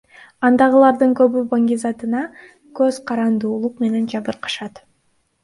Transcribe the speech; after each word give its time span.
Андагылардын 0.47 1.11
көбү 1.19 1.43
баңгизатына 1.51 2.23
көз 2.81 2.99
карандуулук 3.11 3.85
менен 3.87 4.11
жабыркашат. 4.17 4.85